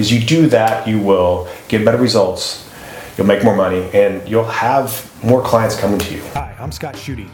Because 0.00 0.14
you 0.14 0.20
do 0.20 0.46
that, 0.46 0.88
you 0.88 0.98
will 0.98 1.46
get 1.68 1.84
better 1.84 1.98
results, 1.98 2.66
you'll 3.18 3.26
make 3.26 3.44
more 3.44 3.54
money, 3.54 3.90
and 3.92 4.26
you'll 4.26 4.44
have 4.44 5.12
more 5.22 5.42
clients 5.42 5.78
coming 5.78 5.98
to 5.98 6.14
you. 6.14 6.22
Hi, 6.32 6.56
I'm 6.58 6.72
Scott 6.72 6.94
Schutte. 6.94 7.28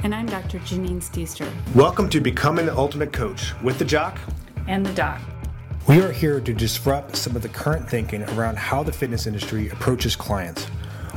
And 0.00 0.14
I'm 0.14 0.26
Dr. 0.26 0.58
Janine 0.58 1.00
Steester. 1.00 1.50
Welcome 1.74 2.10
to 2.10 2.20
Becoming 2.20 2.66
the 2.66 2.76
Ultimate 2.76 3.10
Coach 3.10 3.54
with 3.62 3.78
the 3.78 3.86
Jock 3.86 4.18
and 4.68 4.84
the 4.84 4.92
Doc. 4.92 5.18
We 5.88 6.02
are 6.02 6.12
here 6.12 6.42
to 6.42 6.52
disrupt 6.52 7.16
some 7.16 7.34
of 7.36 7.40
the 7.40 7.48
current 7.48 7.88
thinking 7.88 8.24
around 8.34 8.58
how 8.58 8.82
the 8.82 8.92
fitness 8.92 9.26
industry 9.26 9.70
approaches 9.70 10.14
clients. 10.14 10.66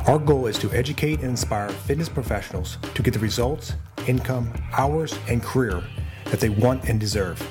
Our 0.06 0.18
goal 0.18 0.46
is 0.46 0.58
to 0.60 0.72
educate 0.72 1.18
and 1.20 1.28
inspire 1.28 1.68
fitness 1.68 2.08
professionals 2.08 2.78
to 2.94 3.02
get 3.02 3.12
the 3.12 3.20
results, 3.20 3.74
income, 4.06 4.50
hours, 4.72 5.18
and 5.28 5.42
career 5.42 5.84
that 6.30 6.40
they 6.40 6.48
want 6.48 6.88
and 6.88 6.98
deserve. 6.98 7.46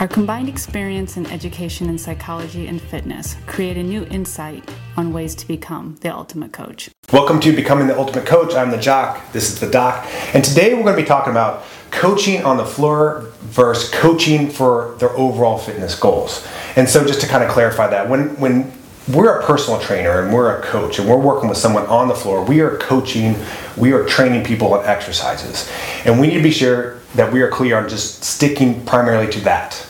Our 0.00 0.08
combined 0.08 0.48
experience 0.48 1.18
in 1.18 1.26
education 1.26 1.90
in 1.90 1.98
psychology 1.98 2.68
and 2.68 2.80
fitness 2.80 3.36
create 3.46 3.76
a 3.76 3.82
new 3.82 4.06
insight 4.06 4.66
on 4.96 5.12
ways 5.12 5.34
to 5.34 5.46
become 5.46 5.96
the 6.00 6.08
ultimate 6.08 6.54
coach. 6.54 6.88
Welcome 7.12 7.38
to 7.40 7.54
Becoming 7.54 7.86
the 7.86 7.98
Ultimate 7.98 8.24
Coach. 8.24 8.54
I'm 8.54 8.70
the 8.70 8.78
Jock. 8.78 9.30
This 9.32 9.50
is 9.50 9.60
the 9.60 9.70
Doc. 9.70 10.06
And 10.32 10.42
today 10.42 10.72
we're 10.72 10.84
going 10.84 10.96
to 10.96 11.02
be 11.02 11.06
talking 11.06 11.32
about 11.32 11.66
coaching 11.90 12.42
on 12.44 12.56
the 12.56 12.64
floor 12.64 13.30
versus 13.40 13.90
coaching 13.90 14.48
for 14.48 14.96
their 15.00 15.10
overall 15.10 15.58
fitness 15.58 15.94
goals. 15.94 16.48
And 16.76 16.88
so 16.88 17.06
just 17.06 17.20
to 17.20 17.26
kind 17.26 17.44
of 17.44 17.50
clarify 17.50 17.88
that, 17.88 18.08
when 18.08 18.40
when 18.40 18.72
we're 19.08 19.38
a 19.38 19.44
personal 19.44 19.80
trainer 19.80 20.22
and 20.22 20.32
we're 20.32 20.56
a 20.56 20.62
coach 20.62 20.98
and 20.98 21.08
we're 21.08 21.18
working 21.18 21.48
with 21.48 21.58
someone 21.58 21.84
on 21.86 22.08
the 22.08 22.14
floor. 22.14 22.44
We 22.44 22.60
are 22.60 22.76
coaching, 22.78 23.34
we 23.76 23.92
are 23.92 24.04
training 24.04 24.44
people 24.44 24.72
on 24.72 24.86
exercises. 24.86 25.70
And 26.04 26.20
we 26.20 26.28
need 26.28 26.36
to 26.36 26.42
be 26.42 26.50
sure 26.50 27.00
that 27.16 27.32
we 27.32 27.42
are 27.42 27.50
clear 27.50 27.76
on 27.76 27.88
just 27.88 28.22
sticking 28.22 28.84
primarily 28.86 29.30
to 29.32 29.40
that. 29.40 29.86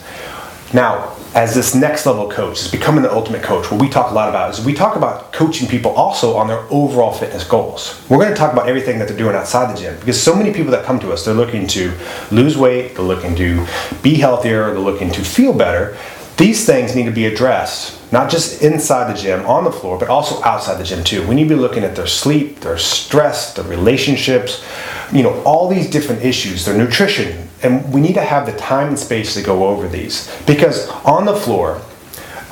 Now, 0.72 1.16
as 1.34 1.54
this 1.54 1.74
next 1.74 2.06
level 2.06 2.30
coach 2.30 2.60
is 2.60 2.70
becoming 2.70 3.02
the 3.02 3.12
ultimate 3.12 3.42
coach, 3.42 3.70
what 3.70 3.80
we 3.80 3.88
talk 3.88 4.10
a 4.10 4.14
lot 4.14 4.28
about 4.28 4.50
is 4.50 4.64
we 4.64 4.72
talk 4.72 4.96
about 4.96 5.32
coaching 5.32 5.68
people 5.68 5.90
also 5.92 6.36
on 6.36 6.46
their 6.46 6.64
overall 6.70 7.12
fitness 7.12 7.42
goals. 7.42 8.00
We're 8.08 8.18
going 8.18 8.30
to 8.30 8.36
talk 8.36 8.52
about 8.52 8.68
everything 8.68 8.98
that 9.00 9.08
they're 9.08 9.16
doing 9.16 9.34
outside 9.34 9.74
the 9.74 9.80
gym 9.80 9.98
because 9.98 10.20
so 10.20 10.34
many 10.34 10.52
people 10.52 10.70
that 10.70 10.84
come 10.84 11.00
to 11.00 11.12
us, 11.12 11.24
they're 11.24 11.34
looking 11.34 11.66
to 11.68 11.92
lose 12.30 12.56
weight, 12.56 12.94
they're 12.94 13.04
looking 13.04 13.34
to 13.36 13.66
be 14.02 14.14
healthier, 14.14 14.66
they're 14.66 14.78
looking 14.78 15.10
to 15.12 15.24
feel 15.24 15.52
better. 15.52 15.96
These 16.36 16.66
things 16.66 16.94
need 16.94 17.04
to 17.04 17.10
be 17.10 17.26
addressed 17.26 18.00
not 18.12 18.30
just 18.30 18.62
inside 18.62 19.14
the 19.14 19.20
gym 19.20 19.46
on 19.46 19.64
the 19.64 19.70
floor, 19.70 19.98
but 19.98 20.08
also 20.08 20.42
outside 20.42 20.78
the 20.78 20.84
gym 20.84 21.04
too. 21.04 21.26
We 21.26 21.34
need 21.34 21.44
to 21.44 21.54
be 21.54 21.60
looking 21.60 21.84
at 21.84 21.94
their 21.94 22.06
sleep, 22.06 22.60
their 22.60 22.78
stress, 22.78 23.54
their 23.54 23.64
relationships, 23.64 24.64
you 25.12 25.22
know, 25.22 25.40
all 25.42 25.68
these 25.68 25.88
different 25.88 26.24
issues, 26.24 26.64
their 26.64 26.76
nutrition. 26.76 27.48
And 27.62 27.92
we 27.92 28.00
need 28.00 28.14
to 28.14 28.22
have 28.22 28.46
the 28.46 28.56
time 28.56 28.88
and 28.88 28.98
space 28.98 29.34
to 29.34 29.42
go 29.42 29.66
over 29.66 29.86
these. 29.88 30.34
Because 30.46 30.88
on 31.04 31.24
the 31.26 31.36
floor, 31.36 31.80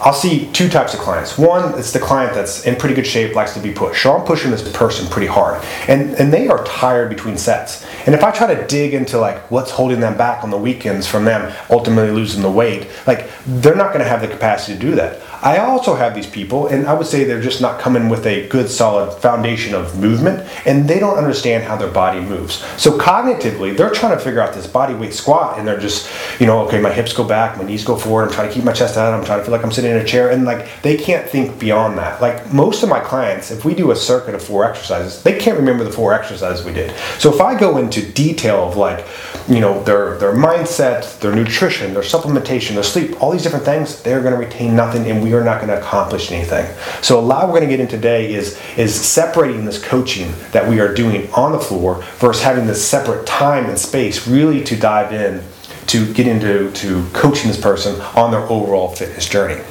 I'll 0.00 0.12
see 0.12 0.48
two 0.52 0.68
types 0.68 0.94
of 0.94 1.00
clients. 1.00 1.36
One, 1.36 1.76
it's 1.76 1.92
the 1.92 1.98
client 1.98 2.32
that's 2.32 2.64
in 2.66 2.76
pretty 2.76 2.94
good 2.94 3.06
shape, 3.06 3.34
likes 3.34 3.54
to 3.54 3.60
be 3.60 3.72
pushed. 3.72 4.02
So 4.02 4.16
I'm 4.16 4.24
pushing 4.24 4.52
this 4.52 4.70
person 4.70 5.08
pretty 5.08 5.26
hard. 5.26 5.62
And 5.88 6.14
and 6.14 6.32
they 6.32 6.46
are 6.46 6.64
tired 6.64 7.08
between 7.08 7.36
sets. 7.36 7.84
And 8.06 8.14
if 8.14 8.22
I 8.22 8.30
try 8.30 8.54
to 8.54 8.66
dig 8.68 8.94
into 8.94 9.18
like 9.18 9.50
what's 9.50 9.72
holding 9.72 9.98
them 9.98 10.16
back 10.16 10.44
on 10.44 10.50
the 10.50 10.56
weekends 10.56 11.06
from 11.06 11.24
them 11.24 11.52
ultimately 11.68 12.12
losing 12.12 12.42
the 12.42 12.50
weight, 12.50 12.88
like 13.08 13.28
they're 13.44 13.74
not 13.74 13.92
gonna 13.92 14.04
have 14.04 14.20
the 14.20 14.28
capacity 14.28 14.74
to 14.74 14.80
do 14.80 14.94
that. 14.94 15.20
I 15.42 15.58
also 15.58 15.94
have 15.94 16.14
these 16.14 16.27
people, 16.27 16.67
and 16.67 16.86
I 16.86 16.94
would 16.94 17.06
say 17.06 17.25
they're 17.25 17.41
just 17.41 17.61
not 17.61 17.81
coming 17.81 18.08
with 18.08 18.27
a 18.27 18.48
good, 18.48 18.69
solid 18.69 19.12
foundation 19.20 19.75
of 19.75 19.98
movement, 19.98 20.48
and 20.67 20.89
they 20.89 20.98
don't 20.98 21.17
understand 21.17 21.64
how 21.64 21.77
their 21.77 21.91
body 21.91 22.20
moves. 22.20 22.64
So 22.81 22.98
cognitively, 22.98 23.77
they're 23.77 23.91
trying 23.91 24.16
to 24.16 24.22
figure 24.22 24.41
out 24.41 24.55
this 24.55 24.66
body 24.66 24.94
weight 24.94 25.14
squat, 25.14 25.59
and 25.59 25.66
they're 25.66 25.78
just, 25.78 26.11
you 26.41 26.47
know, 26.47 26.66
okay, 26.66 26.81
my 26.81 26.92
hips 26.92 27.12
go 27.12 27.25
back, 27.25 27.56
my 27.56 27.64
knees 27.64 27.84
go 27.84 27.97
forward. 27.97 28.25
I'm 28.25 28.33
trying 28.33 28.48
to 28.48 28.55
keep 28.55 28.64
my 28.64 28.72
chest 28.72 28.97
out. 28.97 29.14
I'm 29.14 29.25
trying 29.25 29.39
to 29.39 29.44
feel 29.44 29.53
like 29.53 29.64
I'm 29.64 29.72
sitting 29.72 29.91
in 29.91 29.98
a 29.98 30.05
chair, 30.05 30.31
and 30.31 30.44
like 30.44 30.83
they 30.83 30.97
can't 30.97 31.28
think 31.28 31.59
beyond 31.59 31.98
that. 31.98 32.20
Like 32.20 32.53
most 32.53 32.83
of 32.83 32.89
my 32.89 33.00
clients, 33.00 33.50
if 33.50 33.64
we 33.64 33.75
do 33.75 33.91
a 33.91 33.97
circuit 33.97 34.34
of 34.34 34.42
four 34.42 34.64
exercises, 34.64 35.22
they 35.22 35.39
can't 35.39 35.59
remember 35.59 35.84
the 35.84 35.92
four 35.92 36.14
exercises 36.14 36.64
we 36.64 36.72
did. 36.72 36.92
So 37.19 37.33
if 37.33 37.41
I 37.41 37.59
go 37.59 37.78
into 37.78 38.03
detail 38.12 38.69
of 38.69 38.77
like, 38.77 39.06
you 39.48 39.60
know, 39.60 39.82
their 39.84 40.19
their 40.19 40.32
mindset, 40.32 41.19
their 41.20 41.34
nutrition, 41.34 41.94
their 41.94 42.03
supplementation, 42.03 42.75
their 42.75 42.82
sleep, 42.82 43.20
all 43.22 43.31
these 43.31 43.42
different 43.42 43.64
things, 43.64 44.03
they're 44.03 44.20
going 44.20 44.34
to 44.34 44.38
retain 44.38 44.76
nothing, 44.76 45.10
and 45.10 45.22
we 45.22 45.32
are 45.32 45.42
not 45.42 45.56
going 45.60 45.69
to 45.69 45.78
accomplish 45.78 46.31
anything. 46.31 46.66
So 47.03 47.19
a 47.19 47.22
lot 47.22 47.47
we're 47.47 47.59
going 47.59 47.69
to 47.69 47.76
get 47.76 47.81
into 47.81 47.97
today 47.97 48.32
is 48.32 48.60
is 48.76 48.94
separating 48.94 49.64
this 49.64 49.82
coaching 49.82 50.32
that 50.53 50.69
we 50.69 50.81
are 50.81 50.94
doing 50.94 51.31
on 51.32 51.53
the 51.53 51.59
floor 51.59 52.04
versus 52.19 52.42
having 52.42 52.66
this 52.66 52.86
separate 52.86 53.26
time 53.26 53.66
and 53.66 53.78
space 53.78 54.28
really 54.28 54.62
to 54.64 54.76
dive 54.76 55.12
in 55.12 55.42
to 55.88 56.12
get 56.12 56.26
into 56.26 56.70
to 56.72 57.09
coaching 57.12 57.48
this 57.48 57.60
person 57.60 58.00
on 58.15 58.30
their 58.30 58.42
overall 58.42 58.88
fitness 58.94 59.28
journey. 59.28 59.62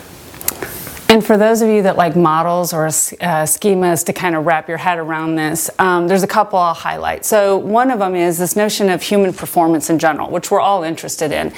And 1.10 1.26
for 1.26 1.38
those 1.38 1.62
of 1.62 1.70
you 1.70 1.84
that 1.84 1.96
like 1.96 2.18
models 2.18 2.74
or 2.74 2.86
uh, 2.88 2.90
schemas 2.90 4.06
to 4.06 4.14
kind 4.14 4.36
of 4.36 4.46
wrap 4.46 4.68
your 4.68 4.78
head 4.78 4.98
around 4.98 5.36
this, 5.36 5.70
um, 5.80 6.06
there's 6.08 6.24
a 6.24 6.28
couple 6.28 6.60
I'll 6.60 6.74
highlight. 6.74 7.24
So 7.24 7.58
one 7.58 7.92
of 7.92 8.00
them 8.00 8.14
is 8.14 8.38
this 8.38 8.58
notion 8.58 8.90
of 8.90 9.02
human 9.02 9.32
performance 9.32 9.90
in 9.90 10.00
general, 10.00 10.30
which 10.30 10.52
we're 10.52 10.60
all 10.60 10.84
interested 10.84 11.32
in, 11.32 11.54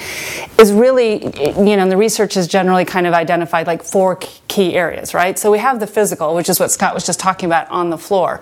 is 0.58 0.72
really, 0.72 1.24
you 1.24 1.76
know, 1.76 1.88
the 1.88 1.96
research 1.96 2.34
has 2.34 2.46
generally 2.46 2.84
kind 2.84 3.08
of 3.08 3.12
identified 3.12 3.66
like 3.66 3.82
four 3.82 4.20
key 4.46 4.74
areas, 4.74 5.14
right? 5.14 5.36
So 5.36 5.50
we 5.50 5.58
have 5.58 5.80
the 5.80 5.86
physical, 5.86 6.36
which 6.36 6.48
is 6.48 6.60
what 6.60 6.70
Scott 6.70 6.94
was 6.94 7.04
just 7.04 7.18
talking 7.18 7.48
about 7.48 7.68
on 7.70 7.90
the 7.90 7.98
floor. 7.98 8.40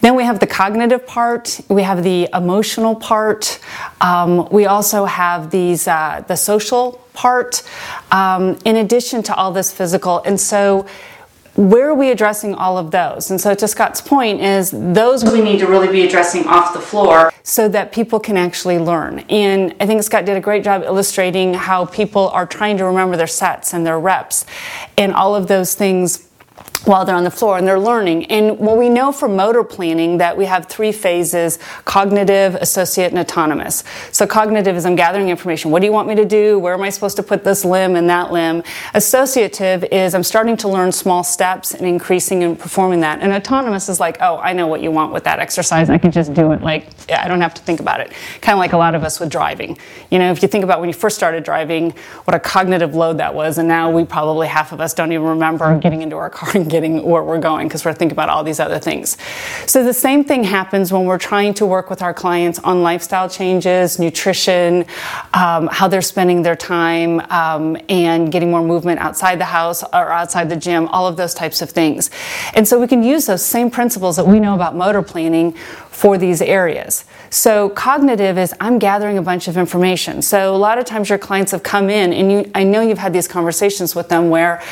Then 0.00 0.16
we 0.16 0.24
have 0.24 0.40
the 0.40 0.46
cognitive 0.46 1.06
part, 1.06 1.60
we 1.68 1.82
have 1.82 2.02
the 2.02 2.30
emotional 2.32 2.94
part, 2.94 3.60
um, 4.00 4.48
we 4.48 4.64
also 4.64 5.04
have 5.04 5.50
these 5.50 5.86
uh, 5.86 6.24
the 6.26 6.36
social 6.36 7.05
part, 7.16 7.62
um, 8.12 8.56
in 8.64 8.76
addition 8.76 9.24
to 9.24 9.34
all 9.34 9.50
this 9.50 9.72
physical. 9.72 10.22
And 10.24 10.38
so, 10.40 10.86
where 11.56 11.88
are 11.88 11.94
we 11.94 12.10
addressing 12.10 12.54
all 12.54 12.76
of 12.76 12.90
those? 12.90 13.30
And 13.30 13.40
so, 13.40 13.54
to 13.54 13.66
Scott's 13.66 14.02
point, 14.02 14.42
is 14.42 14.70
those 14.70 15.24
we 15.24 15.40
need 15.40 15.58
to 15.60 15.66
really 15.66 15.90
be 15.90 16.04
addressing 16.04 16.46
off 16.46 16.74
the 16.74 16.80
floor 16.80 17.32
so 17.42 17.66
that 17.68 17.92
people 17.92 18.20
can 18.20 18.36
actually 18.36 18.78
learn. 18.78 19.20
And 19.30 19.74
I 19.80 19.86
think 19.86 20.02
Scott 20.02 20.26
did 20.26 20.36
a 20.36 20.40
great 20.40 20.62
job 20.62 20.82
illustrating 20.82 21.54
how 21.54 21.86
people 21.86 22.28
are 22.28 22.46
trying 22.46 22.76
to 22.76 22.84
remember 22.84 23.16
their 23.16 23.26
sets 23.26 23.72
and 23.72 23.86
their 23.86 23.98
reps 23.98 24.44
and 24.98 25.14
all 25.14 25.34
of 25.34 25.46
those 25.46 25.74
things 25.74 26.25
while 26.86 27.04
they're 27.04 27.16
on 27.16 27.24
the 27.24 27.30
floor 27.30 27.58
and 27.58 27.66
they're 27.66 27.80
learning. 27.80 28.24
And 28.26 28.58
what 28.58 28.76
we 28.76 28.88
know 28.88 29.12
from 29.12 29.36
motor 29.36 29.64
planning 29.64 30.18
that 30.18 30.36
we 30.36 30.46
have 30.46 30.66
three 30.66 30.92
phases, 30.92 31.58
cognitive, 31.84 32.54
associate, 32.56 33.10
and 33.10 33.18
autonomous. 33.18 33.84
So 34.12 34.26
cognitive 34.26 34.76
is 34.76 34.86
I'm 34.86 34.96
gathering 34.96 35.28
information. 35.28 35.70
What 35.70 35.80
do 35.80 35.86
you 35.86 35.92
want 35.92 36.08
me 36.08 36.14
to 36.14 36.24
do? 36.24 36.58
Where 36.58 36.74
am 36.74 36.82
I 36.82 36.90
supposed 36.90 37.16
to 37.16 37.22
put 37.22 37.44
this 37.44 37.64
limb 37.64 37.96
and 37.96 38.08
that 38.08 38.32
limb? 38.32 38.62
Associative 38.94 39.84
is 39.84 40.14
I'm 40.14 40.22
starting 40.22 40.56
to 40.58 40.68
learn 40.68 40.92
small 40.92 41.24
steps 41.24 41.74
and 41.74 41.86
increasing 41.86 42.44
and 42.44 42.58
performing 42.58 43.00
that. 43.00 43.20
And 43.20 43.32
autonomous 43.32 43.88
is 43.88 43.98
like, 43.98 44.18
oh, 44.20 44.38
I 44.38 44.52
know 44.52 44.66
what 44.68 44.80
you 44.80 44.90
want 44.90 45.12
with 45.12 45.24
that 45.24 45.40
exercise. 45.40 45.90
I 45.90 45.98
can 45.98 46.12
just 46.12 46.34
do 46.34 46.52
it. 46.52 46.62
Like, 46.62 46.86
I 47.10 47.26
don't 47.28 47.40
have 47.40 47.54
to 47.54 47.62
think 47.62 47.80
about 47.80 48.00
it. 48.00 48.12
Kind 48.40 48.54
of 48.54 48.58
like 48.58 48.72
a 48.72 48.78
lot 48.78 48.94
of 48.94 49.02
us 49.02 49.18
with 49.18 49.30
driving. 49.30 49.76
You 50.10 50.18
know, 50.18 50.30
if 50.30 50.40
you 50.40 50.48
think 50.48 50.62
about 50.62 50.80
when 50.80 50.88
you 50.88 50.94
first 50.94 51.16
started 51.16 51.42
driving, 51.42 51.90
what 52.24 52.34
a 52.34 52.40
cognitive 52.40 52.94
load 52.94 53.18
that 53.18 53.34
was, 53.34 53.58
and 53.58 53.66
now 53.66 53.90
we 53.90 54.04
probably 54.04 54.46
half 54.46 54.72
of 54.72 54.80
us 54.80 54.94
don't 54.94 55.12
even 55.12 55.26
remember 55.26 55.78
getting 55.78 56.02
into 56.02 56.16
our 56.16 56.30
car 56.30 56.50
and 56.54 56.70
getting 56.76 57.02
where 57.02 57.22
we're 57.22 57.38
going 57.38 57.66
because 57.66 57.86
we're 57.86 57.94
thinking 57.94 58.12
about 58.12 58.28
all 58.28 58.44
these 58.44 58.60
other 58.60 58.78
things. 58.78 59.16
So 59.66 59.82
the 59.82 59.94
same 59.94 60.24
thing 60.24 60.44
happens 60.44 60.92
when 60.92 61.06
we're 61.06 61.24
trying 61.32 61.54
to 61.54 61.64
work 61.64 61.88
with 61.88 62.02
our 62.02 62.12
clients 62.12 62.58
on 62.58 62.82
lifestyle 62.82 63.30
changes, 63.30 63.98
nutrition, 63.98 64.84
um, 65.32 65.68
how 65.72 65.88
they're 65.88 66.02
spending 66.02 66.42
their 66.42 66.54
time, 66.54 67.20
um, 67.30 67.78
and 67.88 68.30
getting 68.30 68.50
more 68.50 68.62
movement 68.62 69.00
outside 69.00 69.40
the 69.40 69.46
house 69.46 69.82
or 69.82 70.12
outside 70.12 70.50
the 70.50 70.56
gym, 70.56 70.86
all 70.88 71.06
of 71.06 71.16
those 71.16 71.32
types 71.32 71.62
of 71.62 71.70
things. 71.70 72.10
And 72.52 72.68
so 72.68 72.78
we 72.78 72.86
can 72.86 73.02
use 73.02 73.24
those 73.24 73.44
same 73.44 73.70
principles 73.70 74.16
that 74.16 74.26
we 74.26 74.38
know 74.38 74.54
about 74.54 74.76
motor 74.76 75.02
planning 75.02 75.54
for 75.96 76.18
these 76.18 76.42
areas. 76.42 77.06
So 77.30 77.70
cognitive 77.70 78.36
is 78.36 78.52
I'm 78.60 78.78
gathering 78.78 79.16
a 79.16 79.22
bunch 79.22 79.48
of 79.48 79.56
information. 79.56 80.20
So 80.20 80.54
a 80.54 80.58
lot 80.58 80.76
of 80.76 80.84
times 80.84 81.08
your 81.08 81.16
clients 81.16 81.52
have 81.52 81.62
come 81.62 81.88
in 81.88 82.12
and 82.12 82.30
you 82.30 82.50
I 82.54 82.64
know 82.64 82.82
you've 82.82 82.98
had 82.98 83.14
these 83.14 83.26
conversations 83.26 83.94
with 83.94 84.10
them 84.10 84.28
where 84.28 84.62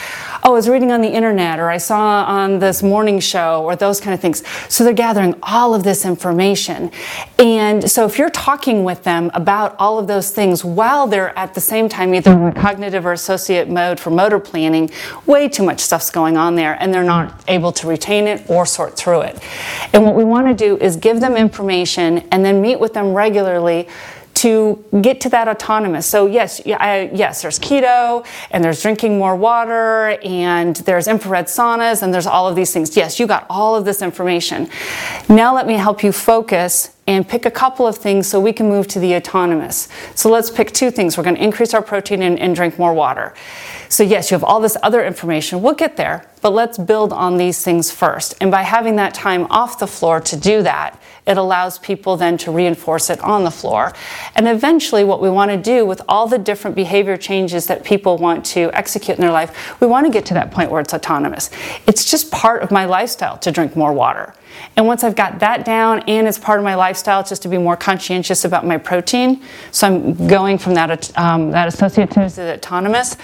oh, 0.45 0.51
I 0.51 0.53
was 0.53 0.69
reading 0.69 0.93
on 0.93 1.01
the 1.01 1.09
internet 1.09 1.59
or 1.59 1.71
I 1.71 1.79
saw 1.79 2.25
on 2.25 2.59
this 2.59 2.83
morning 2.83 3.21
show 3.21 3.65
or 3.65 3.75
those 3.75 4.03
kind 4.03 4.13
of 4.13 4.21
things. 4.21 4.47
So 4.69 4.85
they're 4.85 4.93
gathering 4.93 5.35
all 5.43 5.75
of 5.75 5.83
this 5.83 6.05
information. 6.05 6.91
And 7.39 7.91
so 7.91 8.05
if 8.05 8.19
you're 8.19 8.29
talking 8.29 8.85
with 8.85 9.03
them 9.05 9.31
about 9.33 9.75
all 9.79 9.99
of 9.99 10.07
those 10.07 10.31
things 10.31 10.63
while 10.63 11.07
they're 11.07 11.37
at 11.39 11.55
the 11.55 11.61
same 11.63 11.89
time 11.89 12.15
either 12.15 12.33
in 12.33 12.53
cognitive 12.53 13.07
or 13.07 13.13
associate 13.13 13.71
mode 13.71 13.99
for 13.99 14.11
motor 14.11 14.39
planning, 14.39 14.91
way 15.25 15.49
too 15.49 15.63
much 15.63 15.81
stuff's 15.81 16.11
going 16.11 16.37
on 16.37 16.55
there 16.55 16.77
and 16.79 16.93
they're 16.93 17.03
not 17.03 17.43
able 17.49 17.73
to 17.73 17.87
retain 17.87 18.27
it 18.27 18.45
or 18.51 18.67
sort 18.67 18.95
through 18.99 19.23
it. 19.23 19.43
And 19.95 20.05
what 20.05 20.15
we 20.15 20.25
want 20.25 20.47
to 20.47 20.55
do 20.55 20.77
is 20.77 20.97
give 20.97 21.14
them 21.21 21.37
information 21.37 22.19
and 22.31 22.45
then 22.45 22.61
meet 22.61 22.81
with 22.81 22.95
them 22.95 23.15
regularly 23.15 23.89
to 24.35 24.85
get 25.01 25.21
to 25.23 25.29
that 25.31 25.49
autonomous. 25.49 26.07
So 26.07 26.27
yes, 26.27 26.61
I, 26.67 27.11
yes, 27.15 27.43
there's 27.43 27.59
keto 27.59 28.27
and 28.51 28.63
there's 28.63 28.83
drinking 28.83 29.17
more 29.17 29.37
water 29.37 30.19
and 30.23 30.77
there's 30.77 31.07
infrared 31.09 31.47
saunas 31.47 32.03
and 32.03 32.13
there's 32.13 32.27
all 32.27 32.49
of 32.49 32.57
these 32.57 32.73
things. 32.73 32.97
Yes, 32.97 33.19
you 33.21 33.27
got 33.27 33.47
all 33.49 33.77
of 33.77 33.85
this 33.85 34.03
information. 34.03 34.69
Now 35.29 35.55
let 35.55 35.67
me 35.67 35.75
help 35.75 36.03
you 36.03 36.13
focus 36.13 36.95
and 37.07 37.29
pick 37.29 37.47
a 37.47 37.51
couple 37.51 37.87
of 37.87 37.97
things 37.97 38.27
so 38.27 38.41
we 38.41 38.53
can 38.53 38.69
move 38.69 38.89
to 38.89 38.99
the 38.99 39.15
autonomous. 39.15 39.89
So 40.15 40.31
let's 40.31 40.51
pick 40.51 40.73
two 40.73 40.91
things. 40.91 41.17
We're 41.17 41.25
going 41.25 41.37
to 41.37 41.43
increase 41.43 41.75
our 41.75 41.83
protein 41.83 42.23
and, 42.23 42.39
and, 42.39 42.57
drink 42.57 42.79
more 42.79 42.95
water. 42.95 43.35
So, 43.91 44.03
yes, 44.03 44.31
you 44.31 44.37
have 44.37 44.45
all 44.45 44.61
this 44.61 44.77
other 44.83 45.05
information. 45.05 45.61
We'll 45.61 45.75
get 45.75 45.97
there, 45.97 46.27
but 46.41 46.51
let's 46.51 46.79
build 46.79 47.13
on 47.13 47.37
these 47.37 47.63
things 47.63 47.91
first. 47.91 48.35
And 48.41 48.51
by 48.51 48.63
having 48.63 48.97
that 48.97 49.13
time 49.13 49.47
off 49.51 49.79
the 49.79 49.87
floor 49.87 50.21
to 50.23 50.37
do 50.37 50.63
that, 50.63 50.99
it 51.27 51.39
allows 51.39 51.79
people 51.79 52.17
then 52.17 52.37
to 52.39 52.51
reinforce 52.51 53.09
it 53.09 53.21
on 53.21 53.45
the 53.45 53.51
floor. 53.51 53.93
And 54.35 54.47
eventually, 54.47 55.05
what 55.05 55.21
we 55.23 55.31
want 55.31 55.51
to 55.51 55.57
do 55.57 55.87
with 55.87 56.03
all 56.09 56.27
the 56.27 56.39
different 56.39 56.77
behavior 56.77 57.17
changes 57.17 57.67
that 57.67 57.85
people 57.85 58.19
want 58.19 58.45
to 58.47 58.71
execute 58.73 59.17
in 59.17 59.23
their 59.23 59.33
life, 59.33 59.81
we 59.81 59.87
want 59.87 60.07
to 60.07 60.13
get 60.13 60.27
to 60.27 60.35
that 60.35 60.51
point 60.51 60.71
where 60.71 60.81
it's 60.81 60.93
autonomous. 60.93 61.51
It's 61.87 62.11
just 62.11 62.31
part 62.31 62.63
of 62.63 62.71
my 62.71 62.85
lifestyle 62.85 63.39
to 63.39 63.51
drink 63.51 63.75
more 63.77 63.93
water. 63.93 64.35
And 64.77 64.87
once 64.87 65.03
I've 65.03 65.17
got 65.17 65.41
that 65.41 65.65
down 65.65 66.01
and 66.01 66.29
it's 66.29 66.39
part 66.39 66.59
of 66.59 66.65
my 66.65 66.75
lifestyle 66.75 67.25
just 67.25 67.43
to 67.43 67.49
be 67.49 67.59
more 67.59 67.77
conscientious 67.77 68.45
about 68.45 68.67
my 68.67 68.79
protein, 68.79 69.43
so 69.71 69.87
I'm 69.87 70.29
going 70.29 70.59
from 70.59 70.75
that, 70.75 71.19
um, 71.19 71.51
that 71.51 71.69
associative 71.69 72.33
to 72.35 72.37
the 72.37 72.55
autonomous, 72.55 73.17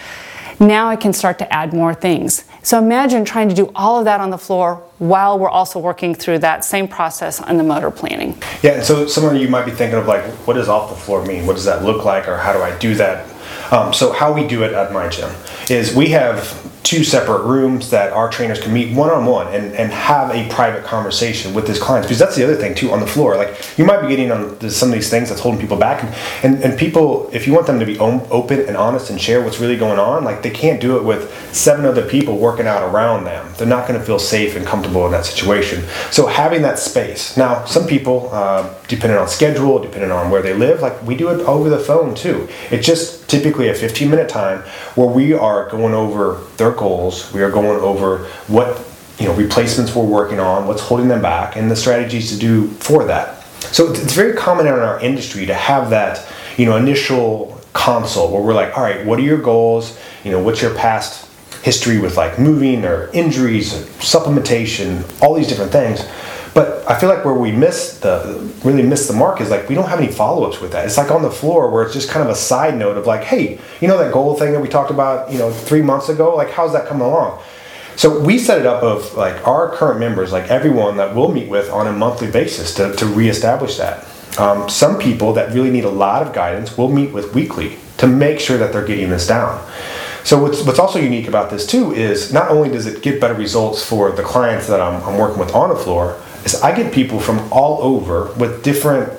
now 0.60 0.88
I 0.88 0.96
can 0.96 1.12
start 1.12 1.38
to 1.38 1.52
add 1.52 1.72
more 1.72 1.94
things. 1.94 2.44
So 2.62 2.78
imagine 2.78 3.24
trying 3.24 3.48
to 3.48 3.54
do 3.54 3.72
all 3.74 3.98
of 3.98 4.04
that 4.04 4.20
on 4.20 4.30
the 4.30 4.38
floor 4.38 4.82
while 4.98 5.38
we're 5.38 5.48
also 5.48 5.78
working 5.78 6.14
through 6.14 6.40
that 6.40 6.64
same 6.64 6.86
process 6.86 7.40
on 7.40 7.56
the 7.56 7.64
motor 7.64 7.90
planning. 7.90 8.40
Yeah, 8.62 8.82
so 8.82 9.06
some 9.06 9.24
of 9.24 9.40
you 9.40 9.48
might 9.48 9.64
be 9.64 9.70
thinking 9.70 9.98
of 9.98 10.06
like, 10.06 10.22
what 10.46 10.54
does 10.54 10.68
off 10.68 10.90
the 10.90 10.96
floor 10.96 11.24
mean? 11.24 11.46
What 11.46 11.54
does 11.54 11.64
that 11.64 11.82
look 11.82 12.04
like, 12.04 12.28
or 12.28 12.36
how 12.36 12.52
do 12.52 12.60
I 12.60 12.76
do 12.78 12.94
that? 12.96 13.26
Um, 13.72 13.94
so 13.94 14.12
how 14.12 14.32
we 14.32 14.46
do 14.46 14.62
it 14.62 14.72
at 14.74 14.92
my 14.92 15.08
gym 15.08 15.30
is 15.70 15.94
we 15.94 16.08
have 16.10 16.69
two 16.82 17.04
separate 17.04 17.44
rooms 17.44 17.90
that 17.90 18.12
our 18.12 18.30
trainers 18.30 18.60
can 18.60 18.72
meet 18.72 18.94
one 18.94 19.10
on 19.10 19.26
one 19.26 19.46
and 19.54 19.72
and 19.74 19.92
have 19.92 20.30
a 20.30 20.48
private 20.48 20.84
conversation 20.84 21.54
with 21.54 21.66
his 21.66 21.78
clients. 21.78 22.06
Because 22.06 22.18
that's 22.18 22.36
the 22.36 22.44
other 22.44 22.56
thing 22.56 22.74
too 22.74 22.90
on 22.90 23.00
the 23.00 23.06
floor. 23.06 23.36
Like 23.36 23.78
you 23.78 23.84
might 23.84 24.00
be 24.00 24.08
getting 24.08 24.30
on 24.32 24.70
some 24.70 24.88
of 24.88 24.94
these 24.94 25.10
things 25.10 25.28
that's 25.28 25.40
holding 25.40 25.60
people 25.60 25.76
back. 25.76 26.02
And, 26.02 26.14
and, 26.44 26.64
and 26.64 26.78
people 26.78 27.30
if 27.32 27.46
you 27.46 27.52
want 27.52 27.66
them 27.66 27.78
to 27.80 27.86
be 27.86 27.98
open 27.98 28.60
and 28.60 28.76
honest 28.76 29.10
and 29.10 29.20
share 29.20 29.42
what's 29.42 29.60
really 29.60 29.76
going 29.76 29.98
on 29.98 30.24
like 30.24 30.42
they 30.42 30.50
can't 30.50 30.80
do 30.80 30.96
it 30.96 31.04
with 31.04 31.32
seven 31.54 31.84
other 31.84 32.06
people 32.08 32.38
working 32.38 32.66
out 32.66 32.82
around 32.82 33.24
them. 33.24 33.52
They're 33.56 33.66
not 33.66 33.86
going 33.86 33.98
to 33.98 34.04
feel 34.04 34.18
safe 34.18 34.56
and 34.56 34.66
comfortable 34.66 35.04
in 35.06 35.12
that 35.12 35.26
situation. 35.26 35.84
So 36.10 36.26
having 36.26 36.62
that 36.62 36.78
space. 36.78 37.36
Now 37.36 37.64
some 37.66 37.86
people 37.86 38.30
uh, 38.32 38.74
depending 38.88 39.18
on 39.18 39.28
schedule 39.28 39.78
depending 39.78 40.10
on 40.10 40.30
where 40.30 40.42
they 40.42 40.54
live 40.54 40.80
like 40.80 41.00
we 41.02 41.16
do 41.16 41.28
it 41.28 41.40
over 41.40 41.68
the 41.68 41.78
phone 41.78 42.14
too. 42.14 42.48
It 42.70 42.78
just 42.78 43.19
typically 43.30 43.68
a 43.68 43.74
15 43.74 44.10
minute 44.10 44.28
time 44.28 44.60
where 44.96 45.06
we 45.06 45.32
are 45.32 45.68
going 45.70 45.94
over 45.94 46.40
their 46.56 46.72
goals. 46.72 47.32
We 47.32 47.42
are 47.42 47.50
going 47.50 47.80
over 47.80 48.24
what 48.48 48.84
you 49.18 49.26
know 49.26 49.34
replacements 49.34 49.94
we're 49.94 50.04
working 50.04 50.40
on, 50.40 50.66
what's 50.66 50.82
holding 50.82 51.08
them 51.08 51.22
back, 51.22 51.56
and 51.56 51.70
the 51.70 51.76
strategies 51.76 52.30
to 52.32 52.38
do 52.38 52.68
for 52.68 53.04
that. 53.04 53.42
So 53.72 53.90
it's 53.92 54.14
very 54.14 54.34
common 54.34 54.66
in 54.66 54.72
our 54.72 54.98
industry 55.00 55.46
to 55.46 55.54
have 55.54 55.90
that 55.90 56.26
you 56.56 56.66
know 56.66 56.76
initial 56.76 57.60
consult 57.72 58.32
where 58.32 58.42
we're 58.42 58.54
like, 58.54 58.76
all 58.76 58.82
right, 58.82 59.06
what 59.06 59.18
are 59.18 59.22
your 59.22 59.40
goals? 59.40 59.98
You 60.24 60.32
know, 60.32 60.42
what's 60.42 60.60
your 60.60 60.74
past 60.74 61.30
history 61.62 61.98
with 61.98 62.16
like 62.16 62.38
moving 62.38 62.84
or 62.84 63.10
injuries, 63.12 63.74
or 63.74 63.84
supplementation, 64.00 65.04
all 65.22 65.34
these 65.34 65.48
different 65.48 65.70
things. 65.70 66.00
But 66.52 66.88
I 66.90 66.98
feel 66.98 67.08
like 67.08 67.24
where 67.24 67.34
we 67.34 67.52
miss 67.52 68.00
the 68.00 68.50
really 68.64 68.82
miss 68.82 69.06
the 69.06 69.14
mark 69.14 69.40
is 69.40 69.50
like 69.50 69.68
we 69.68 69.74
don't 69.74 69.88
have 69.88 70.00
any 70.00 70.10
follow 70.10 70.44
ups 70.48 70.60
with 70.60 70.72
that. 70.72 70.84
It's 70.86 70.96
like 70.96 71.10
on 71.10 71.22
the 71.22 71.30
floor 71.30 71.70
where 71.70 71.84
it's 71.84 71.94
just 71.94 72.10
kind 72.10 72.24
of 72.24 72.30
a 72.30 72.36
side 72.36 72.76
note 72.76 72.96
of 72.96 73.06
like, 73.06 73.22
hey, 73.22 73.60
you 73.80 73.88
know 73.88 73.98
that 73.98 74.12
goal 74.12 74.36
thing 74.36 74.52
that 74.52 74.60
we 74.60 74.68
talked 74.68 74.90
about, 74.90 75.32
you 75.32 75.38
know, 75.38 75.50
three 75.50 75.82
months 75.82 76.08
ago. 76.08 76.34
Like, 76.34 76.50
how's 76.50 76.72
that 76.72 76.86
coming 76.86 77.06
along? 77.06 77.40
So 77.96 78.18
we 78.18 78.38
set 78.38 78.58
it 78.58 78.66
up 78.66 78.82
of 78.82 79.14
like 79.14 79.46
our 79.46 79.70
current 79.70 80.00
members, 80.00 80.32
like 80.32 80.50
everyone 80.50 80.96
that 80.96 81.14
we'll 81.14 81.30
meet 81.30 81.48
with 81.48 81.70
on 81.70 81.86
a 81.86 81.92
monthly 81.92 82.30
basis 82.30 82.74
to, 82.76 82.94
to 82.96 83.06
reestablish 83.06 83.76
that. 83.76 84.06
Um, 84.38 84.68
some 84.68 84.98
people 84.98 85.34
that 85.34 85.52
really 85.52 85.70
need 85.70 85.84
a 85.84 85.90
lot 85.90 86.26
of 86.26 86.32
guidance 86.32 86.78
we'll 86.78 86.88
meet 86.88 87.12
with 87.12 87.34
weekly 87.34 87.76
to 87.98 88.06
make 88.06 88.40
sure 88.40 88.56
that 88.56 88.72
they're 88.72 88.86
getting 88.86 89.10
this 89.10 89.26
down. 89.26 89.62
So 90.24 90.40
what's, 90.40 90.62
what's 90.64 90.78
also 90.78 90.98
unique 90.98 91.28
about 91.28 91.50
this 91.50 91.66
too 91.66 91.92
is 91.92 92.32
not 92.32 92.50
only 92.50 92.70
does 92.70 92.86
it 92.86 93.02
get 93.02 93.20
better 93.20 93.34
results 93.34 93.84
for 93.84 94.12
the 94.12 94.22
clients 94.22 94.66
that 94.68 94.80
I'm, 94.80 95.02
I'm 95.02 95.18
working 95.18 95.38
with 95.38 95.54
on 95.54 95.68
the 95.68 95.76
floor, 95.76 96.18
is 96.44 96.60
I 96.62 96.74
get 96.74 96.92
people 96.92 97.20
from 97.20 97.40
all 97.52 97.82
over 97.82 98.32
with 98.34 98.62
different 98.62 99.12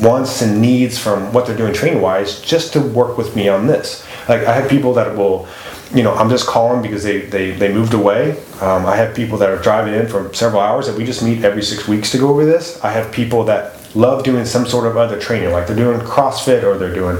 wants 0.00 0.42
and 0.42 0.60
needs 0.60 0.98
from 0.98 1.32
what 1.32 1.46
they're 1.46 1.56
doing 1.56 1.74
training 1.74 2.00
wise 2.00 2.40
just 2.40 2.72
to 2.74 2.80
work 2.80 3.18
with 3.18 3.34
me 3.34 3.48
on 3.48 3.66
this. 3.66 4.06
Like 4.28 4.42
I 4.44 4.54
have 4.54 4.70
people 4.70 4.94
that 4.94 5.16
will, 5.16 5.48
you 5.92 6.02
know, 6.02 6.14
I'm 6.14 6.30
just 6.30 6.46
calling 6.46 6.82
because 6.82 7.02
they, 7.02 7.22
they, 7.22 7.50
they 7.50 7.72
moved 7.72 7.94
away. 7.94 8.32
Um, 8.60 8.86
I 8.86 8.96
have 8.96 9.14
people 9.14 9.38
that 9.38 9.50
are 9.50 9.60
driving 9.60 9.94
in 9.94 10.06
for 10.06 10.32
several 10.34 10.60
hours 10.60 10.86
that 10.86 10.96
we 10.96 11.04
just 11.04 11.22
meet 11.22 11.44
every 11.44 11.62
six 11.62 11.88
weeks 11.88 12.10
to 12.12 12.18
go 12.18 12.28
over 12.28 12.44
this. 12.44 12.82
I 12.84 12.92
have 12.92 13.12
people 13.12 13.44
that 13.44 13.78
love 13.96 14.22
doing 14.24 14.44
some 14.44 14.66
sort 14.66 14.86
of 14.86 14.96
other 14.96 15.18
training, 15.18 15.50
like 15.50 15.66
they're 15.66 15.76
doing 15.76 16.00
CrossFit 16.00 16.62
or 16.62 16.78
they're 16.78 16.94
doing 16.94 17.18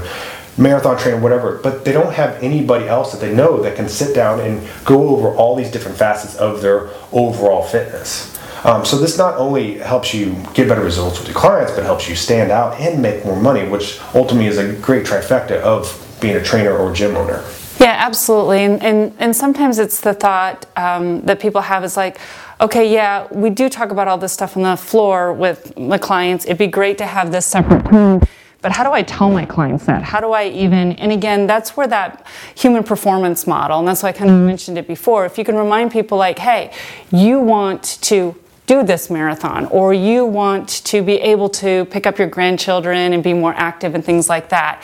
marathon 0.57 0.97
training, 0.97 1.21
whatever, 1.21 1.59
but 1.63 1.83
they 1.83 1.91
don't 1.91 2.13
have 2.13 2.41
anybody 2.41 2.87
else 2.87 3.11
that 3.11 3.19
they 3.19 3.33
know 3.33 3.61
that 3.61 3.75
can 3.75 3.89
sit 3.89 4.15
down 4.15 4.39
and 4.39 4.67
go 4.85 5.09
over 5.09 5.35
all 5.35 5.55
these 5.55 5.71
different 5.71 5.97
facets 5.97 6.35
of 6.35 6.61
their 6.61 6.89
overall 7.11 7.63
fitness. 7.63 8.37
Um, 8.63 8.85
so 8.85 8.97
this 8.97 9.17
not 9.17 9.35
only 9.35 9.75
helps 9.79 10.13
you 10.13 10.35
get 10.53 10.69
better 10.69 10.83
results 10.83 11.19
with 11.19 11.27
your 11.27 11.35
clients, 11.35 11.73
but 11.73 11.83
helps 11.83 12.07
you 12.07 12.15
stand 12.15 12.51
out 12.51 12.79
and 12.79 13.01
make 13.01 13.25
more 13.25 13.39
money, 13.39 13.67
which 13.67 13.99
ultimately 14.15 14.47
is 14.47 14.57
a 14.57 14.73
great 14.81 15.05
trifecta 15.05 15.59
of 15.61 15.99
being 16.21 16.35
a 16.37 16.43
trainer 16.43 16.75
or 16.75 16.93
gym 16.93 17.15
owner. 17.15 17.43
Yeah, 17.79 17.95
absolutely. 17.97 18.59
And, 18.59 18.81
and, 18.81 19.13
and 19.19 19.35
sometimes 19.35 19.79
it's 19.79 19.99
the 19.99 20.13
thought 20.13 20.65
um, 20.77 21.21
that 21.23 21.41
people 21.41 21.59
have 21.59 21.83
is 21.83 21.97
like, 21.97 22.19
okay, 22.61 22.93
yeah, 22.93 23.27
we 23.31 23.49
do 23.49 23.67
talk 23.67 23.91
about 23.91 24.07
all 24.07 24.17
this 24.17 24.31
stuff 24.31 24.55
on 24.55 24.63
the 24.63 24.77
floor 24.77 25.33
with 25.33 25.73
the 25.75 25.99
clients. 25.99 26.45
It'd 26.45 26.57
be 26.57 26.67
great 26.67 26.97
to 26.99 27.05
have 27.05 27.31
this 27.31 27.45
separate 27.45 27.83
room. 27.91 28.21
But 28.61 28.71
how 28.71 28.85
do 28.85 28.93
I 28.93 29.03
tell 29.03 29.29
my 29.29 29.43
clients 29.43 29.85
that? 29.87 30.03
How 30.03 30.21
do 30.21 30.31
I 30.31 30.47
even, 30.47 30.93
and 30.93 31.11
again, 31.11 31.47
that's 31.47 31.75
where 31.75 31.87
that 31.87 32.25
human 32.55 32.81
performance 32.81 33.45
model, 33.45 33.79
and 33.79 33.85
that's 33.85 34.03
why 34.03 34.09
I 34.09 34.13
kind 34.13 34.31
of 34.31 34.39
mentioned 34.39 34.77
it 34.77 34.87
before. 34.87 35.25
If 35.25 35.37
you 35.37 35.43
can 35.43 35.57
remind 35.57 35.91
people, 35.91 36.17
like, 36.17 36.39
hey, 36.39 36.71
you 37.11 37.41
want 37.41 37.83
to 38.03 38.33
do 38.65 38.83
this 38.83 39.09
marathon 39.09 39.65
or 39.67 39.93
you 39.93 40.25
want 40.25 40.69
to 40.69 41.01
be 41.01 41.13
able 41.15 41.49
to 41.49 41.85
pick 41.85 42.07
up 42.07 42.17
your 42.17 42.27
grandchildren 42.27 43.13
and 43.13 43.23
be 43.23 43.33
more 43.33 43.53
active 43.55 43.93
and 43.93 44.05
things 44.05 44.29
like 44.29 44.49
that. 44.49 44.81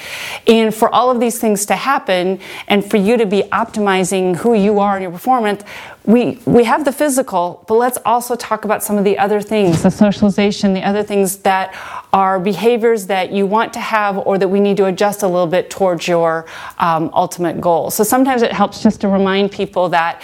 And 0.48 0.74
for 0.76 0.94
all 0.94 1.10
of 1.10 1.20
these 1.20 1.40
things 1.40 1.66
to 1.68 1.76
happen 1.76 2.40
and 2.68 2.84
for 2.84 2.98
you 2.98 3.18
to 3.18 3.26
be 3.26 3.44
optimizing 3.44 4.36
who 4.36 4.54
you 4.54 4.80
are 4.80 4.98
in 4.98 5.04
your 5.04 5.12
performance, 5.12 5.64
we, 6.06 6.40
we 6.46 6.64
have 6.64 6.86
the 6.86 6.92
physical, 6.92 7.64
but 7.68 7.76
let's 7.76 7.98
also 8.06 8.36
talk 8.36 8.66
about 8.66 8.84
some 8.84 8.98
of 8.98 9.04
the 9.04 9.18
other 9.18 9.42
things, 9.42 9.84
the 9.84 9.92
socialization, 9.92 10.74
the 10.74 10.84
other 10.84 11.04
things 11.04 11.38
that 11.38 11.76
are 12.12 12.40
behaviors 12.40 13.06
that 13.08 13.32
you 13.32 13.46
want 13.46 13.74
to 13.74 13.80
have 13.80 14.18
or 14.18 14.38
that 14.38 14.48
we 14.48 14.60
need 14.60 14.78
to 14.78 14.86
adjust 14.86 15.24
a 15.24 15.28
little 15.28 15.48
bit 15.48 15.70
towards 15.70 16.08
your 16.08 16.46
um, 16.80 17.12
ultimate 17.14 17.62
goal. 17.62 17.92
So 17.92 18.04
sometimes 18.04 18.42
it 18.42 18.52
helps 18.52 18.82
just 18.82 19.02
to 19.02 19.08
remind 19.08 19.52
people 19.52 19.90
that 19.90 20.22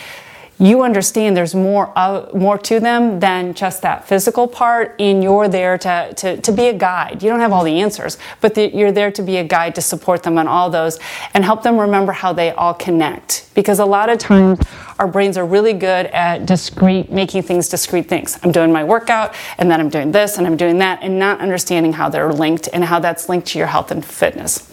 you 0.58 0.84
understand 0.84 1.36
there's 1.36 1.54
more 1.54 1.92
uh, 1.98 2.28
more 2.34 2.58
to 2.58 2.80
them 2.80 3.20
than 3.20 3.54
just 3.54 3.82
that 3.82 4.08
physical 4.08 4.48
part 4.48 4.96
and 5.00 5.22
you're 5.22 5.48
there 5.48 5.78
to, 5.78 6.14
to, 6.16 6.38
to 6.42 6.52
be 6.52 6.68
a 6.68 6.74
guide. 6.74 7.22
You 7.22 7.30
don't 7.30 7.42
have 7.42 7.52
all 7.52 7.64
the 7.64 7.82
answers 7.82 8.18
but 8.42 8.56
the, 8.56 8.74
you're 8.74 8.92
there 8.92 9.12
to 9.12 9.22
be 9.22 9.38
a 9.38 9.44
guide 9.44 9.76
to 9.76 9.82
support 9.82 10.24
them 10.24 10.38
on 10.38 10.48
all 10.48 10.70
those 10.70 11.00
and 11.34 11.44
help 11.44 11.64
them 11.64 11.78
remember 11.78 12.14
how 12.14 12.32
they 12.32 12.52
all 12.52 12.74
connect. 12.74 13.50
Because 13.54 13.80
a 13.80 13.86
lot 13.86 14.10
of 14.10 14.18
times 14.18 14.60
our 14.98 15.08
brains 15.08 15.38
are 15.38 15.46
really 15.46 15.74
good 15.74 16.06
at 16.08 16.46
discrete 16.46 17.12
making 17.12 17.44
things 17.44 17.68
discrete 17.68 18.08
things. 18.08 18.40
I'm 18.44 18.52
doing 18.52 18.72
my 18.72 18.84
workout 18.84 19.36
and 19.58 19.70
then 19.70 19.80
i'm 19.80 19.90
doing 19.90 20.12
this 20.12 20.38
and 20.38 20.48
i'm 20.48 20.58
doing 20.58 20.78
that 20.80 21.00
and 21.02 21.20
not 21.20 21.40
understanding 21.42 21.94
how 21.94 22.10
they're 22.10 22.32
linked 22.32 22.70
and 22.72 22.84
how 22.84 23.00
that's 23.00 23.28
linked 23.30 23.48
to 23.48 23.58
your 23.58 23.68
health 23.68 23.92
and 23.92 24.04
fitness 24.06 24.72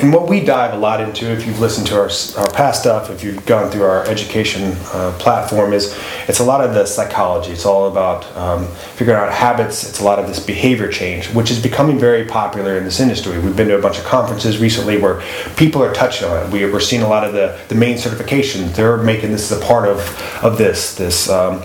and 0.00 0.14
what 0.14 0.28
we 0.28 0.42
dive 0.42 0.72
a 0.72 0.78
lot 0.78 1.02
into, 1.02 1.26
if 1.26 1.46
you've 1.46 1.60
listened 1.60 1.86
to 1.88 1.94
our, 1.96 2.10
our 2.38 2.50
past 2.52 2.80
stuff, 2.80 3.10
if 3.10 3.22
you've 3.22 3.44
gone 3.44 3.70
through 3.70 3.82
our 3.82 4.06
education 4.06 4.72
uh, 4.92 5.14
platform, 5.18 5.74
is 5.74 5.94
it's 6.26 6.38
a 6.38 6.44
lot 6.44 6.64
of 6.64 6.72
the 6.72 6.86
psychology. 6.86 7.52
It's 7.52 7.66
all 7.66 7.86
about 7.86 8.24
um, 8.34 8.66
figuring 8.96 9.20
out 9.20 9.30
habits. 9.30 9.86
It's 9.86 10.00
a 10.00 10.04
lot 10.04 10.18
of 10.18 10.26
this 10.26 10.40
behavior 10.40 10.90
change, 10.90 11.28
which 11.34 11.50
is 11.50 11.62
becoming 11.62 11.98
very 11.98 12.24
popular 12.24 12.78
in 12.78 12.84
this 12.84 12.98
industry. 12.98 13.38
We've 13.38 13.54
been 13.54 13.68
to 13.68 13.78
a 13.78 13.82
bunch 13.82 13.98
of 13.98 14.04
conferences 14.04 14.58
recently 14.58 14.96
where 14.96 15.22
people 15.56 15.82
are 15.82 15.92
touching 15.92 16.28
on 16.28 16.46
it. 16.46 16.50
We, 16.50 16.64
are 16.64 16.80
seeing 16.80 17.02
a 17.02 17.08
lot 17.08 17.24
of 17.24 17.34
the, 17.34 17.60
the 17.68 17.74
main 17.74 17.96
certifications. 17.96 18.74
They're 18.74 18.96
making 18.96 19.32
this 19.32 19.50
a 19.50 19.60
part 19.60 19.86
of, 19.86 19.98
of 20.42 20.56
this. 20.56 20.94
This 20.94 21.28
um, 21.28 21.62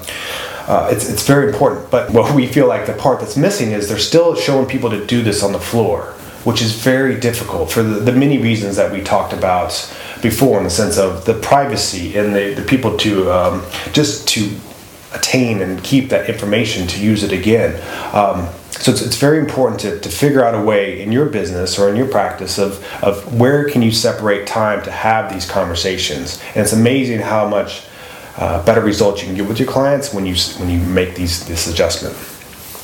uh, 0.68 0.90
it's, 0.92 1.10
it's 1.10 1.26
very 1.26 1.48
important. 1.48 1.90
But 1.90 2.12
what 2.12 2.36
we 2.36 2.48
feel 2.48 2.68
like 2.68 2.86
the 2.86 2.94
part 2.94 3.22
that's 3.22 3.38
missing 3.38 3.72
is 3.72 3.88
they're 3.88 3.98
still 3.98 4.36
showing 4.36 4.68
people 4.68 4.90
to 4.90 5.06
do 5.06 5.22
this 5.22 5.42
on 5.42 5.54
the 5.54 5.60
floor 5.60 6.16
which 6.46 6.62
is 6.62 6.72
very 6.72 7.20
difficult 7.20 7.70
for 7.70 7.84
the, 7.84 8.00
the 8.00 8.12
many 8.12 8.38
reasons 8.38 8.78
that 8.78 8.92
we 8.92 9.02
talked 9.02 9.34
about 9.34 9.72
before 10.22 10.58
in 10.58 10.64
the 10.64 10.70
sense 10.70 10.98
of 10.98 11.26
the 11.26 11.34
privacy 11.34 12.16
and 12.18 12.34
the, 12.34 12.54
the 12.54 12.62
people 12.62 12.96
to 12.98 13.30
um, 13.32 13.62
just 13.92 14.28
to 14.28 14.50
attain 15.14 15.62
and 15.62 15.84
keep 15.84 16.10
that 16.10 16.30
information 16.30 16.88
to 16.88 17.04
use 17.04 17.24
it 17.24 17.32
again. 17.32 17.76
Um, 18.14 18.48
so 18.72 18.92
it's, 18.92 19.02
it's 19.02 19.18
very 19.18 19.40
important 19.40 19.80
to, 19.82 20.00
to 20.00 20.10
figure 20.10 20.46
out 20.46 20.54
a 20.54 20.62
way 20.62 21.02
in 21.02 21.12
your 21.12 21.28
business 21.28 21.80
or 21.80 21.90
in 21.90 21.96
your 21.96 22.08
practice 22.08 22.58
of, 22.60 22.84
of 23.02 23.40
where 23.40 23.68
can 23.70 23.82
you 23.82 23.92
separate 23.92 24.46
time 24.46 24.84
to 24.84 24.92
have 24.92 25.34
these 25.34 25.50
conversations. 25.50 26.42
And 26.50 26.58
it's 26.58 26.74
amazing 26.74 27.20
how 27.20 27.48
much 27.48 27.88
uh, 28.38 28.64
better 28.66 28.82
results 28.82 29.22
you 29.22 29.28
can 29.28 29.36
get 29.36 29.48
with 29.48 29.60
your 29.60 29.70
clients 29.70 30.14
when 30.14 30.26
you 30.26 30.36
when 30.60 30.70
you 30.70 30.80
make 30.80 31.16
these 31.16 31.48
this 31.48 31.68
adjustment. 31.68 32.16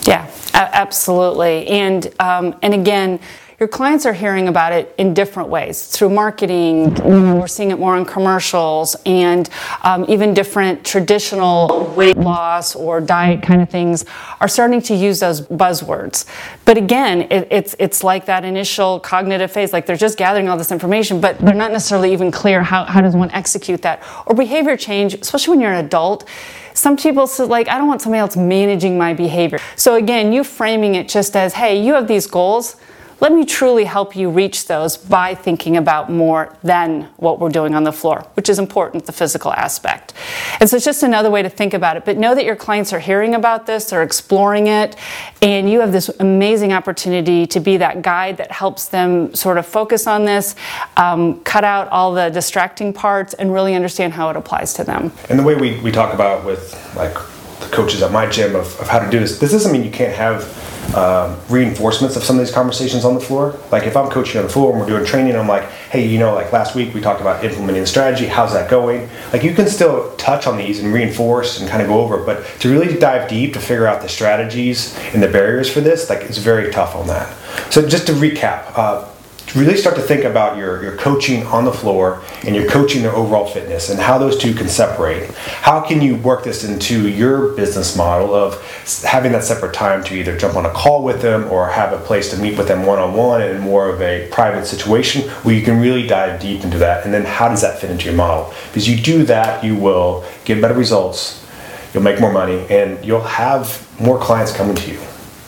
Yeah, 0.08 0.32
absolutely. 0.54 1.68
And 1.68 2.12
um, 2.20 2.56
and 2.62 2.74
again, 2.74 3.20
your 3.62 3.68
clients 3.68 4.08
are 4.08 4.14
hearing 4.14 4.48
about 4.48 4.74
it 4.74 4.92
in 4.98 5.14
different 5.14 5.48
ways 5.48 5.86
through 5.86 6.10
marketing. 6.10 6.96
We're 6.96 7.46
seeing 7.46 7.70
it 7.70 7.78
more 7.78 7.96
in 7.96 8.06
commercials 8.06 8.96
and 9.06 9.48
um, 9.84 10.04
even 10.10 10.34
different 10.34 10.84
traditional 10.84 11.94
weight 11.96 12.18
loss 12.18 12.76
or 12.76 13.00
diet 13.00 13.44
kind 13.44 13.62
of 13.62 13.70
things 13.70 14.04
are 14.40 14.48
starting 14.48 14.82
to 14.82 14.96
use 14.96 15.20
those 15.20 15.42
buzzwords. 15.42 16.26
But 16.66 16.78
again, 16.78 17.28
it, 17.30 17.50
it's 17.52 17.76
it's 17.78 18.04
like 18.04 18.26
that 18.26 18.44
initial 18.44 19.00
cognitive 19.00 19.52
phase. 19.52 19.74
Like 19.74 19.86
they're 19.86 19.96
just 19.96 20.18
gathering 20.18 20.50
all 20.50 20.58
this 20.58 20.72
information, 20.72 21.22
but 21.22 21.38
they're 21.38 21.54
not 21.54 21.72
necessarily 21.72 22.14
even 22.14 22.32
clear 22.32 22.64
how, 22.64 22.86
how 22.86 23.00
does 23.00 23.16
one 23.16 23.30
execute 23.30 23.84
that 23.84 24.02
or 24.26 24.34
behavior 24.34 24.76
change, 24.76 25.14
especially 25.14 25.52
when 25.52 25.62
you're 25.62 25.72
an 25.72 25.86
adult 25.86 26.28
some 26.74 26.96
people 26.96 27.28
say 27.28 27.44
like 27.44 27.68
i 27.68 27.78
don't 27.78 27.90
want 27.90 28.02
somebody 28.02 28.18
else 28.18 28.38
managing 28.38 28.98
my 28.98 29.14
behavior 29.14 29.60
so 29.76 29.96
again 29.96 30.32
you 30.32 30.42
framing 30.42 30.96
it 30.96 31.06
just 31.10 31.36
as 31.36 31.54
hey 31.54 31.86
you 31.86 31.94
have 31.94 32.08
these 32.08 32.26
goals 32.26 32.78
let 33.22 33.32
me 33.32 33.46
truly 33.46 33.86
help 33.86 34.16
you 34.16 34.32
reach 34.32 34.66
those 34.66 34.98
by 34.98 35.36
thinking 35.36 35.78
about 35.78 36.12
more 36.12 36.58
than 36.64 37.04
what 37.18 37.40
we're 37.40 37.50
doing 37.50 37.76
on 37.76 37.84
the 37.84 37.92
floor, 37.92 38.28
which 38.34 38.50
is 38.50 38.58
important, 38.58 39.06
the 39.06 39.12
physical 39.12 39.54
aspect. 39.54 40.14
And 40.60 40.68
so 40.68 40.76
it's 40.76 40.86
just 40.86 41.04
another 41.04 41.30
way 41.30 41.44
to 41.44 41.50
think 41.50 41.76
about 41.76 41.98
it. 41.98 42.04
But 42.04 42.18
know 42.18 42.34
that 42.34 42.46
your 42.46 42.56
clients 42.56 42.92
are 42.94 43.00
hearing 43.00 43.36
about 43.36 43.68
this, 43.68 43.86
they're 43.86 44.02
exploring 44.02 44.66
it, 44.66 44.96
and 45.40 45.70
you 45.70 45.82
have 45.82 45.92
this 45.92 46.10
amazing 46.20 46.74
opportunity 46.74 47.46
to 47.46 47.60
be 47.60 47.78
that 47.78 48.02
guide 48.02 48.38
that 48.38 48.52
helps 48.52 48.88
them 48.88 49.36
sort 49.36 49.60
of 49.60 49.68
focus 49.68 50.08
on 50.08 50.26
this, 50.26 50.56
um, 50.98 51.42
cut 51.42 51.64
out 51.64 51.88
all 51.90 52.14
the 52.14 52.30
distracting 52.30 52.92
parts, 52.92 53.36
and 53.36 53.54
really 53.54 53.76
understand 53.76 54.14
how 54.14 54.32
it 54.32 54.36
applies 54.36 54.74
to 54.74 54.84
them. 54.84 55.12
And 55.30 55.38
the 55.38 55.44
way 55.44 55.54
we, 55.54 55.80
we 55.82 55.92
talk 55.92 56.16
about 56.16 56.44
with 56.44 56.74
like 56.96 57.14
the 57.60 57.68
coaches 57.68 58.02
at 58.02 58.12
my 58.12 58.26
gym 58.26 58.56
of, 58.56 58.80
of 58.80 58.88
how 58.88 58.98
to 58.98 59.08
do 59.12 59.20
this, 59.20 59.38
this 59.38 59.52
doesn't 59.52 59.72
mean 59.72 59.84
you 59.84 59.92
can't 59.92 60.16
have 60.16 60.71
um, 60.96 61.38
reinforcements 61.50 62.16
of 62.16 62.24
some 62.24 62.38
of 62.38 62.46
these 62.46 62.54
conversations 62.54 63.06
on 63.06 63.14
the 63.14 63.20
floor. 63.20 63.58
Like 63.72 63.84
if 63.84 63.96
I'm 63.96 64.10
coaching 64.10 64.40
on 64.40 64.48
the 64.48 64.52
floor 64.52 64.72
and 64.72 64.82
we're 64.82 64.88
doing 64.88 65.06
training, 65.06 65.36
I'm 65.36 65.48
like, 65.48 65.70
hey, 65.90 66.08
you 66.08 66.20
know, 66.20 66.34
like 66.34 66.52
last 66.52 66.76
week 66.76 66.94
we 66.94 67.02
talked 67.02 67.22
about 67.22 67.44
implementing 67.44 67.82
the 67.82 67.88
strategy. 67.88 68.26
How's 68.28 68.54
that 68.54 68.70
going? 68.70 69.10
Like 69.32 69.44
you 69.44 69.54
can 69.54 69.68
still 69.68 70.16
touch 70.18 70.48
on 70.48 70.58
these 70.58 70.80
and 70.80 70.94
reinforce 70.94 71.60
and 71.60 71.70
kind 71.70 71.82
of 71.82 71.88
go 71.88 72.00
over, 72.02 72.24
but 72.24 72.46
to 72.60 72.72
really 72.72 72.98
dive 72.98 73.30
deep 73.30 73.54
to 73.54 73.60
figure 73.60 73.88
out 73.88 74.02
the 74.02 74.10
strategies 74.10 74.98
and 75.14 75.22
the 75.22 75.28
barriers 75.28 75.72
for 75.72 75.82
this, 75.82 76.10
like 76.10 76.22
it's 76.22 76.38
very 76.38 76.72
tough 76.72 76.96
on 76.96 77.08
that. 77.08 77.36
So 77.72 77.88
just 77.88 78.08
to 78.08 78.14
recap. 78.14 78.72
Uh, 78.76 79.08
really 79.56 79.76
start 79.76 79.96
to 79.96 80.02
think 80.02 80.24
about 80.24 80.58
your, 80.58 80.82
your 80.82 80.96
coaching 80.96 81.46
on 81.48 81.66
the 81.66 81.74
floor 81.74 82.22
and 82.46 82.56
your 82.56 82.68
coaching 82.70 83.02
their 83.02 83.14
overall 83.14 83.46
fitness 83.46 83.90
and 83.90 84.00
how 84.00 84.18
those 84.18 84.38
two 84.38 84.54
can 84.54 84.70
separate. 84.70 85.30
How 85.32 85.82
can 85.82 86.02
you 86.02 86.16
work 86.16 86.44
this 86.44 86.64
into 86.64 87.10
your 87.10 87.54
business 87.54 87.98
model 87.98 88.34
of 88.34 88.62
having 89.04 89.32
that 89.34 89.44
separate 89.44 89.74
time 89.74 90.04
to 90.06 90.16
either 90.16 90.38
jump 90.38 90.56
on 90.56 90.66
a 90.66 90.72
call 90.72 91.04
with 91.04 91.22
them 91.22 91.48
or 91.52 91.68
have 91.70 91.94
a 91.94 91.98
place 91.98 92.30
to 92.32 92.38
meet 92.38 92.58
with 92.58 92.68
them 92.68 92.86
one 92.86 93.00
on 93.00 93.14
one 93.14 93.42
in 93.42 93.60
more 93.60 93.90
of 93.90 94.02
a 94.02 94.30
private 94.32 94.66
situation 94.66 95.30
where 95.44 95.56
you 95.56 95.64
can 95.64 95.80
really 95.80 96.08
dive 96.08 96.40
deep 96.40 96.64
into 96.64 96.78
that? 96.78 97.04
And 97.06 97.14
then 97.14 97.26
how 97.26 97.50
does 97.50 97.62
that 97.62 97.80
fit 97.80 97.92
into 97.92 98.06
your 98.06 98.16
model? 98.16 98.54
Because 98.68 98.88
you 98.88 99.02
do 99.02 99.24
that, 99.26 99.64
you 99.64 99.76
will 99.76 100.24
get 100.46 100.62
better 100.62 100.76
results, 100.76 101.46
you'll 101.94 102.04
make 102.04 102.22
more 102.22 102.32
money, 102.32 102.66
and 102.70 103.04
you'll 103.04 103.22
have 103.22 103.88
more 104.00 104.18
clients 104.20 104.56
coming 104.56 104.76
to 104.76 104.92
you. 104.92 105.00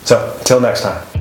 So, 0.03 0.35
until 0.39 0.59
next 0.59 0.81
time. 0.81 1.12